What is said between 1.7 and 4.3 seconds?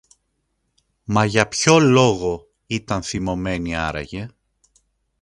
λόγο ήταν θυμωμένη άραγε;